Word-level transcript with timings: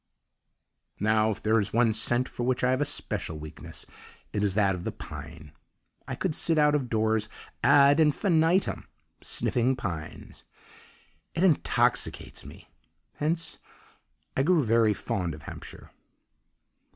Now, 0.99 1.29
if 1.29 1.43
there 1.43 1.59
is 1.59 1.73
one 1.73 1.93
scent 1.93 2.27
for 2.27 2.41
which 2.41 2.63
I 2.63 2.71
have 2.71 2.81
a 2.81 2.85
special 2.85 3.37
weakness, 3.37 3.85
it 4.33 4.43
is 4.43 4.55
that 4.55 4.73
of 4.73 4.83
the 4.83 4.91
pine. 4.91 5.51
I 6.07 6.15
could 6.15 6.33
sit 6.33 6.57
out 6.57 6.73
of 6.73 6.89
doors 6.89 7.29
ad 7.63 7.99
infinitum 7.99 8.87
sniffing 9.21 9.75
pines. 9.75 10.43
It 11.35 11.43
intoxicates 11.43 12.43
me; 12.43 12.67
hence 13.17 13.59
I 14.35 14.41
grew 14.41 14.63
very 14.63 14.95
fond 14.95 15.35
of 15.35 15.43
Hampshire. 15.43 15.91